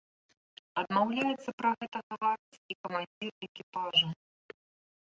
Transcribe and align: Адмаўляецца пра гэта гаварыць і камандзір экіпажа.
Адмаўляецца 0.81 1.49
пра 1.63 1.71
гэта 1.83 1.97
гаварыць 2.15 2.61
і 2.61 2.73
камандзір 2.81 3.31
экіпажа. 3.51 4.07